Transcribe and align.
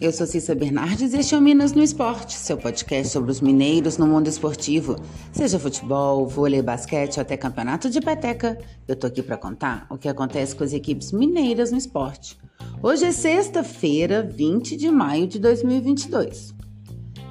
eu 0.00 0.10
sou 0.10 0.26
Cissa 0.26 0.54
Bernardes 0.54 1.12
e 1.12 1.18
este 1.18 1.34
é 1.34 1.38
o 1.38 1.42
Minas 1.42 1.72
no 1.72 1.82
Esporte, 1.82 2.32
seu 2.32 2.56
podcast 2.56 3.12
sobre 3.12 3.30
os 3.30 3.42
mineiros 3.42 3.98
no 3.98 4.06
mundo 4.06 4.28
esportivo. 4.28 4.96
Seja 5.30 5.58
futebol, 5.58 6.26
vôlei, 6.26 6.62
basquete 6.62 7.18
ou 7.18 7.20
até 7.20 7.36
campeonato 7.36 7.90
de 7.90 8.00
peteca, 8.00 8.58
eu 8.88 8.96
tô 8.96 9.06
aqui 9.06 9.22
para 9.22 9.36
contar 9.36 9.86
o 9.90 9.98
que 9.98 10.08
acontece 10.08 10.56
com 10.56 10.64
as 10.64 10.72
equipes 10.72 11.12
mineiras 11.12 11.70
no 11.70 11.76
esporte. 11.76 12.38
Hoje 12.82 13.04
é 13.04 13.12
sexta-feira, 13.12 14.22
20 14.22 14.74
de 14.74 14.90
maio 14.90 15.26
de 15.26 15.38
2022. 15.38 16.54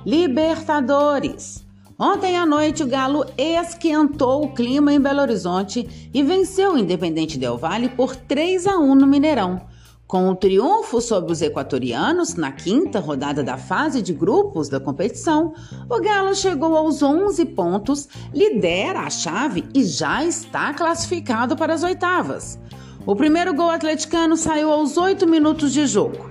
Libertadores! 0.05 1.65
Ontem 1.97 2.37
à 2.37 2.45
noite, 2.45 2.83
o 2.83 2.87
Galo 2.87 3.25
esquentou 3.35 4.45
o 4.45 4.53
clima 4.53 4.93
em 4.93 5.01
Belo 5.01 5.21
Horizonte 5.21 6.09
e 6.13 6.21
venceu 6.21 6.73
o 6.73 6.77
Independente 6.77 7.37
Del 7.37 7.57
Valle 7.57 7.89
por 7.89 8.15
3 8.15 8.67
a 8.67 8.77
1 8.77 8.95
no 8.95 9.07
Mineirão. 9.07 9.67
Com 10.09 10.27
o 10.27 10.35
triunfo 10.35 10.99
sobre 11.01 11.31
os 11.31 11.39
equatorianos 11.39 12.33
na 12.33 12.51
quinta 12.51 12.99
rodada 12.99 13.43
da 13.43 13.57
fase 13.57 14.01
de 14.01 14.11
grupos 14.11 14.67
da 14.67 14.79
competição, 14.79 15.53
o 15.87 16.01
Galo 16.01 16.33
chegou 16.33 16.75
aos 16.75 17.03
11 17.03 17.45
pontos, 17.45 18.09
lidera 18.33 19.01
a 19.01 19.09
chave 19.11 19.65
e 19.71 19.83
já 19.83 20.25
está 20.25 20.73
classificado 20.73 21.55
para 21.55 21.75
as 21.75 21.83
oitavas. 21.83 22.57
O 23.05 23.15
primeiro 23.15 23.53
gol 23.53 23.69
atleticano 23.69 24.35
saiu 24.35 24.71
aos 24.71 24.97
8 24.97 25.27
minutos 25.27 25.71
de 25.71 25.85
jogo 25.85 26.27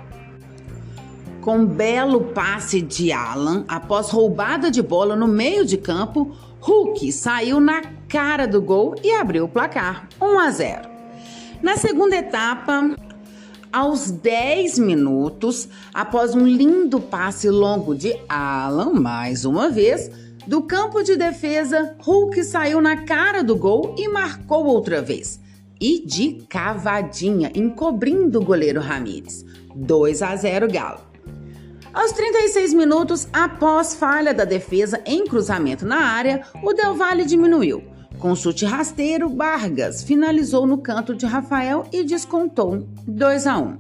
com 1.41 1.59
um 1.59 1.67
belo 1.67 2.25
passe 2.35 2.83
de 2.83 3.13
Alan 3.13 3.65
após 3.69 4.11
roubada 4.11 4.73
de 4.73 4.83
bola 4.83 5.15
no 5.15 5.29
meio 5.29 5.65
de 5.65 5.79
campo, 5.79 6.37
Hulk 6.61 7.11
saiu 7.13 7.61
na 7.61 7.81
cara 8.09 8.47
do 8.47 8.61
gol 8.61 8.97
e 9.05 9.13
abriu 9.13 9.45
o 9.45 9.49
placar, 9.49 10.09
1 10.21 10.39
a 10.41 10.51
0. 10.51 10.89
Na 11.63 11.77
segunda 11.77 12.17
etapa, 12.17 12.95
aos 13.73 14.11
10 14.11 14.79
minutos, 14.79 15.69
após 15.93 16.35
um 16.35 16.47
lindo 16.47 17.01
passe 17.01 17.49
longo 17.49 17.95
de 17.95 18.17
Alan, 18.29 18.93
mais 18.93 19.45
uma 19.45 19.69
vez, 19.69 20.11
do 20.47 20.63
campo 20.63 21.03
de 21.03 21.17
defesa, 21.17 21.95
Hulk 22.01 22.43
saiu 22.43 22.81
na 22.81 23.05
cara 23.05 23.45
do 23.45 23.55
gol 23.55 23.95
e 23.99 24.09
marcou 24.09 24.65
outra 24.67 25.03
vez. 25.03 25.39
E 25.81 26.05
de 26.05 26.45
cavadinha, 26.49 27.53
encobrindo 27.55 28.41
o 28.41 28.45
goleiro 28.45 28.81
Ramires. 28.81 29.45
2 29.75 30.23
a 30.23 30.35
0 30.35 30.73
Galo. 30.73 31.01
Aos 31.93 32.13
36 32.13 32.75
minutos, 32.75 33.29
após 33.33 33.95
falha 33.95 34.33
da 34.33 34.45
defesa 34.45 35.01
em 35.05 35.27
cruzamento 35.27 35.85
na 35.85 35.99
área, 35.99 36.43
o 36.63 36.73
Del 36.73 36.95
Valle 36.95 37.25
diminuiu. 37.25 37.83
Com 38.19 38.35
chute 38.35 38.65
rasteiro, 38.65 39.29
Vargas 39.29 40.03
finalizou 40.03 40.67
no 40.67 40.79
canto 40.79 41.15
de 41.15 41.25
Rafael 41.25 41.85
e 41.93 42.03
descontou 42.03 42.85
2 43.07 43.47
a 43.47 43.59
1. 43.59 43.79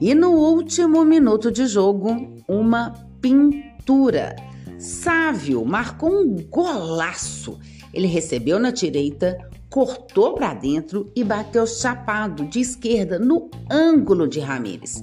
E 0.00 0.14
no 0.14 0.30
último 0.30 1.04
minuto 1.04 1.50
de 1.50 1.66
jogo, 1.66 2.36
uma 2.46 2.94
pintura. 3.20 4.36
Sávio 4.78 5.64
marcou 5.64 6.22
um 6.22 6.36
golaço. 6.48 7.58
Ele 7.92 8.06
recebeu 8.06 8.60
na 8.60 8.70
direita, 8.70 9.36
cortou 9.68 10.34
para 10.34 10.54
dentro 10.54 11.10
e 11.16 11.24
bateu 11.24 11.66
chapado 11.66 12.44
de 12.44 12.60
esquerda 12.60 13.18
no 13.18 13.50
ângulo 13.68 14.28
de 14.28 14.38
Ramires. 14.38 15.02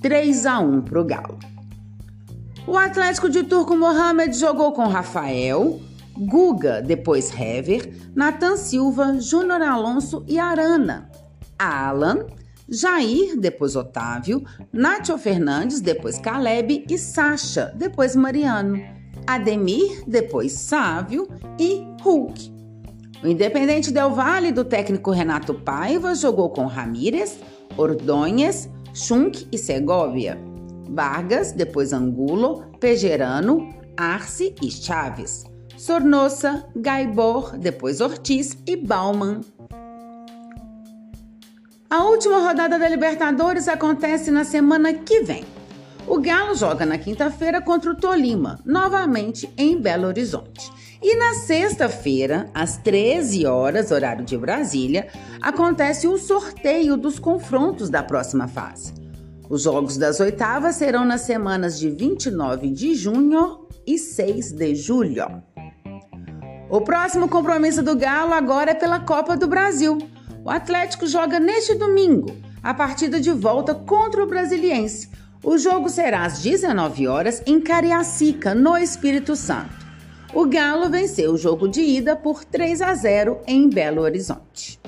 3 0.00 0.46
a 0.46 0.60
1 0.60 0.82
para 0.82 1.00
o 1.00 1.04
Galo. 1.04 1.38
O 2.68 2.76
Atlético 2.76 3.28
de 3.28 3.42
Turco 3.42 3.76
Mohamed 3.76 4.36
jogou 4.36 4.70
com 4.70 4.86
Rafael, 4.86 5.80
Guga, 6.18 6.80
depois 6.80 7.32
Hever, 7.32 7.92
Nathan 8.14 8.56
Silva, 8.56 9.20
Júnior 9.20 9.62
Alonso 9.62 10.24
e 10.26 10.38
Arana. 10.38 11.10
Alan, 11.58 12.26
Jair, 12.68 13.38
depois 13.38 13.76
Otávio, 13.76 14.42
Nátio 14.72 15.16
Fernandes, 15.18 15.80
depois 15.80 16.18
Caleb 16.18 16.84
e 16.88 16.98
Sacha, 16.98 17.72
depois 17.76 18.16
Mariano. 18.16 18.80
Ademir, 19.26 20.02
depois 20.06 20.52
Sávio 20.52 21.28
e 21.58 21.84
Hulk. 22.04 22.52
O 23.22 23.26
Independente 23.26 23.92
Del 23.92 24.10
Valle 24.10 24.52
do 24.52 24.64
técnico 24.64 25.10
Renato 25.10 25.54
Paiva 25.54 26.14
jogou 26.14 26.50
com 26.50 26.66
Ramírez, 26.66 27.38
Ordonhes, 27.76 28.68
Schunk 28.94 29.48
e 29.50 29.58
Segovia. 29.58 30.38
Vargas, 30.88 31.52
depois 31.52 31.92
Angulo, 31.92 32.64
Pejerano, 32.78 33.74
Arce 33.96 34.54
e 34.62 34.70
Chaves. 34.70 35.44
Sornosa, 35.76 36.64
Gaibor, 36.74 37.56
depois 37.58 38.00
Ortiz 38.00 38.56
e 38.66 38.76
Bauman. 38.76 39.40
A 41.88 42.04
última 42.04 42.38
rodada 42.38 42.78
da 42.78 42.88
Libertadores 42.88 43.68
acontece 43.68 44.30
na 44.30 44.44
semana 44.44 44.92
que 44.92 45.20
vem. 45.20 45.44
O 46.06 46.20
Galo 46.20 46.54
joga 46.54 46.86
na 46.86 46.98
quinta-feira 46.98 47.60
contra 47.60 47.90
o 47.90 47.96
Tolima, 47.96 48.58
novamente 48.64 49.50
em 49.56 49.80
Belo 49.80 50.06
Horizonte. 50.06 50.70
E 51.02 51.16
na 51.16 51.34
sexta-feira, 51.34 52.48
às 52.54 52.78
13 52.78 53.44
horas, 53.46 53.90
horário 53.90 54.24
de 54.24 54.36
Brasília, 54.36 55.08
acontece 55.40 56.08
o 56.08 56.16
sorteio 56.16 56.96
dos 56.96 57.18
confrontos 57.18 57.90
da 57.90 58.02
próxima 58.02 58.48
fase. 58.48 58.94
Os 59.48 59.62
jogos 59.62 59.96
das 59.96 60.18
oitavas 60.20 60.76
serão 60.76 61.04
nas 61.04 61.20
semanas 61.20 61.78
de 61.78 61.90
29 61.90 62.70
de 62.70 62.94
junho 62.94 63.66
e 63.86 63.98
6 63.98 64.52
de 64.52 64.74
julho. 64.74 65.42
O 66.68 66.80
próximo 66.80 67.28
compromisso 67.28 67.80
do 67.80 67.94
Galo 67.94 68.34
agora 68.34 68.72
é 68.72 68.74
pela 68.74 68.98
Copa 68.98 69.36
do 69.36 69.46
Brasil. 69.46 69.98
O 70.44 70.50
Atlético 70.50 71.06
joga 71.06 71.38
neste 71.38 71.76
domingo, 71.76 72.36
a 72.60 72.74
partida 72.74 73.20
de 73.20 73.30
volta 73.30 73.72
contra 73.72 74.22
o 74.22 74.26
Brasiliense. 74.26 75.08
O 75.44 75.56
jogo 75.58 75.88
será 75.88 76.24
às 76.24 76.40
19 76.42 77.06
horas 77.06 77.40
em 77.46 77.60
Cariacica, 77.60 78.52
no 78.52 78.76
Espírito 78.76 79.36
Santo. 79.36 79.86
O 80.34 80.44
Galo 80.44 80.90
venceu 80.90 81.34
o 81.34 81.38
jogo 81.38 81.68
de 81.68 81.82
ida 81.82 82.16
por 82.16 82.44
3 82.44 82.82
a 82.82 82.94
0 82.94 83.42
em 83.46 83.70
Belo 83.70 84.02
Horizonte. 84.02 84.80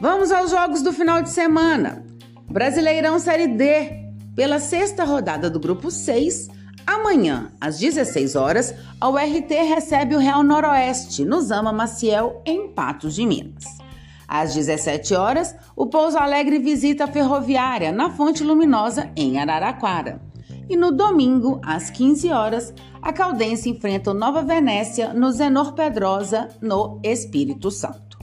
Vamos 0.00 0.32
aos 0.32 0.50
jogos 0.50 0.82
do 0.82 0.92
final 0.92 1.22
de 1.22 1.30
semana. 1.30 2.04
Brasileirão 2.50 3.20
Série 3.20 3.46
D, 3.46 3.92
pela 4.34 4.58
sexta 4.58 5.04
rodada 5.04 5.48
do 5.48 5.60
Grupo 5.60 5.88
6, 5.88 6.48
amanhã, 6.94 7.50
às 7.60 7.78
16 7.78 8.34
horas, 8.34 8.74
a 8.98 9.08
URT 9.08 9.50
recebe 9.50 10.16
o 10.16 10.18
Real 10.18 10.42
Noroeste, 10.42 11.24
no 11.24 11.40
Zama 11.40 11.72
Maciel, 11.72 12.40
em 12.46 12.68
Patos 12.68 13.14
de 13.14 13.26
Minas. 13.26 13.64
Às 14.26 14.54
17 14.54 15.14
horas, 15.14 15.54
o 15.76 15.86
Pouso 15.86 16.16
Alegre 16.16 16.58
visita 16.58 17.04
a 17.04 17.08
Ferroviária, 17.08 17.92
na 17.92 18.10
Fonte 18.10 18.42
Luminosa, 18.42 19.10
em 19.14 19.38
Araraquara. 19.38 20.20
E 20.68 20.76
no 20.76 20.90
domingo, 20.90 21.60
às 21.62 21.90
15 21.90 22.30
horas, 22.30 22.74
a 23.02 23.12
Caldense 23.12 23.68
enfrenta 23.68 24.10
o 24.10 24.14
Nova 24.14 24.42
Venécia 24.42 25.12
no 25.12 25.30
Zenor 25.30 25.72
Pedrosa, 25.72 26.48
no 26.60 27.00
Espírito 27.02 27.70
Santo. 27.70 28.18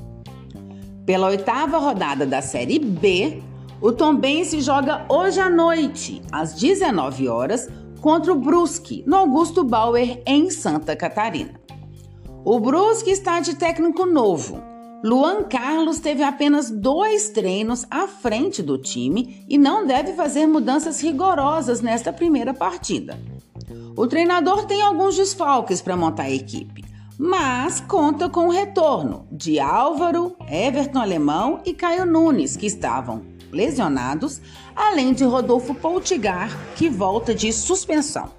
Pela 1.06 1.28
oitava 1.28 1.78
rodada 1.78 2.26
da 2.26 2.42
Série 2.42 2.80
B, 2.80 3.44
o 3.80 3.92
Tombense 3.92 4.60
joga 4.62 5.06
hoje 5.08 5.40
à 5.40 5.50
noite, 5.50 6.22
às 6.32 6.56
19 6.56 7.28
horas, 7.28 7.70
contra 8.02 8.32
o 8.32 8.40
Brusque, 8.40 9.04
no 9.06 9.16
Augusto 9.16 9.64
Bauer, 9.64 10.22
em 10.26 10.50
Santa 10.50 10.96
Catarina. 10.96 11.60
O 12.44 12.60
Brusque 12.60 13.10
está 13.10 13.40
de 13.40 13.56
técnico 13.56 14.06
novo. 14.06 14.62
Luan 15.04 15.44
Carlos 15.44 16.00
teve 16.00 16.24
apenas 16.24 16.70
dois 16.70 17.30
treinos 17.30 17.86
à 17.92 18.08
frente 18.08 18.64
do 18.64 18.78
time 18.78 19.46
e 19.48 19.58
não 19.58 19.86
deve 19.86 20.14
fazer 20.14 20.48
mudanças 20.48 21.02
rigorosas 21.02 21.82
nesta 21.82 22.12
primeira 22.12 22.54
partida. 22.54 23.20
O 23.96 24.08
treinador 24.08 24.66
tem 24.66 24.82
alguns 24.82 25.16
desfalques 25.16 25.82
para 25.82 25.96
montar 25.96 26.24
a 26.24 26.32
equipe, 26.32 26.84
mas 27.18 27.80
conta 27.80 28.30
com 28.30 28.48
o 28.48 28.52
retorno 28.52 29.28
de 29.32 29.60
Álvaro, 29.60 30.36
Everton 30.50 31.00
Alemão 31.00 31.62
e 31.66 31.74
Caio 31.74 32.06
Nunes, 32.06 32.58
que 32.58 32.66
estavam 32.66 33.22
lesionados, 33.52 34.42
além 34.76 35.14
de 35.14 35.24
Rodolfo 35.24 35.74
Poutigar, 35.74 36.50
que 36.76 36.90
volta 36.90 37.34
de 37.34 37.52
suspensão. 37.52 38.30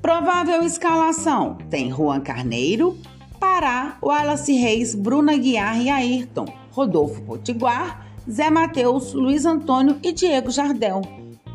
Provável 0.00 0.62
escalação: 0.62 1.56
tem 1.70 1.90
Juan 1.90 2.20
Carneiro, 2.20 2.98
Pará, 3.40 3.98
Wallace 4.02 4.52
Reis, 4.52 4.94
Bruna 4.94 5.36
Guiar 5.36 5.80
e 5.80 5.88
Ayrton, 5.88 6.46
Rodolfo 6.70 7.22
Potiguar, 7.22 8.06
Zé 8.30 8.50
Matheus, 8.50 9.12
Luiz 9.12 9.44
Antônio 9.44 9.98
e 10.02 10.12
Diego 10.12 10.50
Jardel, 10.50 11.02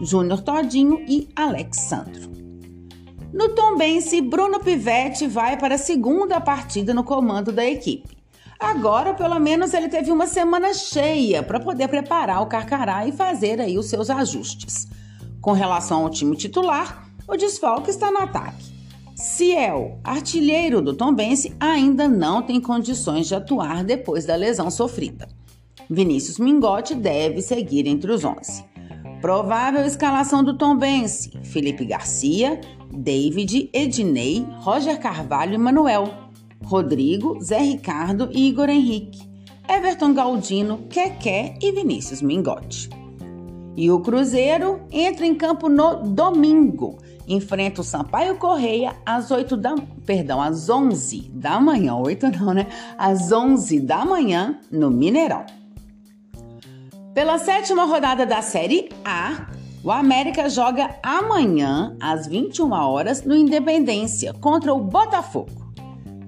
Júnior 0.01 0.41
Todinho 0.41 1.03
e 1.07 1.27
Alexandro. 1.36 2.30
No 3.33 3.50
Tombense, 3.50 4.21
Bruno 4.21 4.59
Pivetti 4.59 5.27
vai 5.27 5.57
para 5.57 5.75
a 5.75 5.80
segunda 5.80 6.41
partida 6.41 6.94
no 6.94 7.03
comando 7.03 7.51
da 7.51 7.63
equipe. 7.63 8.19
Agora, 8.60 9.14
pelo 9.14 9.40
menos, 9.40 9.74
ele 9.74 9.88
teve 9.88 10.12
uma 10.12 10.28
semana 10.28 10.74
cheia 10.74 11.42
para 11.42 11.62
poder 11.62 11.88
preparar 11.88 12.42
o 12.42 12.48
Carcará 12.48 13.08
e 13.08 13.12
fazer 13.14 13.62
aí 13.62 13.78
os 13.78 13.86
seus 13.86 14.10
ajustes. 14.10 14.86
Com 15.40 15.54
relação 15.54 16.04
ao 16.04 16.10
time 16.10 16.36
titular, 16.36 17.10
o 17.26 17.38
desfalque 17.38 17.90
está 17.90 18.12
no 18.12 18.18
ataque. 18.18 18.66
Ciel, 19.16 20.00
artilheiro 20.04 20.82
do 20.82 20.94
Tombense, 20.94 21.56
ainda 21.60 22.08
não 22.08 22.42
tem 22.42 22.60
condições 22.60 23.28
de 23.28 23.36
atuar 23.36 23.84
depois 23.84 24.26
da 24.26 24.36
lesão 24.36 24.70
sofrida. 24.70 25.28
Vinícius 25.90 26.38
Mingotti 26.38 26.96
deve 26.96 27.42
seguir 27.42 27.88
entre 27.88 28.12
os 28.12 28.24
11. 28.24 28.64
Provável 29.22 29.86
escalação 29.86 30.44
do 30.44 30.58
Tombense: 30.58 31.32
Felipe 31.44 31.86
Garcia, 31.86 32.60
David, 32.92 33.70
Ednei, 33.74 34.46
Roger 34.60 35.00
Carvalho 35.00 35.56
e 35.56 35.58
Manuel, 35.58 36.29
Rodrigo, 36.69 37.44
Zé 37.44 37.57
Ricardo 37.57 38.30
e 38.31 38.48
Igor 38.48 38.69
Henrique, 38.69 39.27
Everton 39.68 40.13
Galdino, 40.13 40.86
Keké 40.88 41.56
e 41.60 41.71
Vinícius 41.71 42.21
Mingotti. 42.21 42.88
E 43.75 43.89
o 43.89 44.00
Cruzeiro 44.01 44.81
entra 44.92 45.25
em 45.25 45.33
campo 45.33 45.68
no 45.68 46.04
domingo. 46.04 47.00
Enfrenta 47.27 47.81
o 47.81 47.83
Sampaio 47.83 48.36
Correia 48.36 48.95
às 49.04 49.31
8 49.31 49.57
da, 49.57 49.74
perdão, 50.06 50.39
às 50.39 50.69
11 50.69 51.31
da 51.33 51.60
manhã, 51.60 51.95
8 51.95 52.27
não, 52.38 52.54
né? 52.54 52.68
Às 53.00 53.31
11 53.31 53.80
da 53.80 54.06
manhã 54.06 54.60
no 54.72 54.92
Mineirão. 54.92 55.45
Pela 57.15 57.39
sétima 57.39 57.86
rodada 57.86 58.27
da 58.27 58.44
Série 58.44 58.89
A, 59.04 59.48
o 59.83 59.92
América 59.92 60.48
joga 60.50 60.95
amanhã 61.01 61.95
às 62.00 62.27
21 62.27 62.72
horas 62.72 63.24
no 63.24 63.36
Independência 63.36 64.33
contra 64.33 64.72
o 64.72 64.80
Botafogo. 64.80 65.59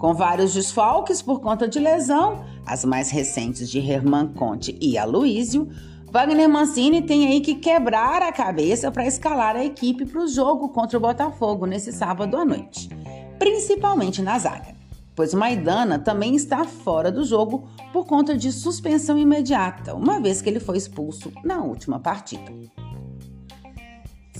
Com 0.01 0.15
vários 0.15 0.55
desfalques 0.55 1.21
por 1.21 1.41
conta 1.41 1.67
de 1.67 1.77
lesão, 1.77 2.43
as 2.65 2.83
mais 2.83 3.11
recentes 3.11 3.69
de 3.69 3.77
Herman 3.77 4.29
Conte 4.29 4.75
e 4.81 4.97
Aloísio, 4.97 5.69
Wagner 6.11 6.49
Mancini 6.49 7.03
tem 7.03 7.27
aí 7.27 7.39
que 7.39 7.53
quebrar 7.53 8.23
a 8.23 8.31
cabeça 8.31 8.89
para 8.89 9.05
escalar 9.05 9.55
a 9.55 9.63
equipe 9.63 10.03
para 10.07 10.23
o 10.23 10.27
jogo 10.27 10.69
contra 10.69 10.97
o 10.97 11.01
Botafogo 11.01 11.67
nesse 11.67 11.91
sábado 11.91 12.35
à 12.35 12.43
noite, 12.43 12.89
principalmente 13.37 14.23
na 14.23 14.39
zaga, 14.39 14.73
pois 15.15 15.35
Maidana 15.35 15.99
também 15.99 16.35
está 16.35 16.63
fora 16.63 17.11
do 17.11 17.23
jogo 17.23 17.69
por 17.93 18.07
conta 18.07 18.35
de 18.35 18.51
suspensão 18.51 19.19
imediata, 19.19 19.93
uma 19.93 20.19
vez 20.19 20.41
que 20.41 20.49
ele 20.49 20.59
foi 20.59 20.77
expulso 20.77 21.31
na 21.43 21.61
última 21.61 21.99
partida. 21.99 22.51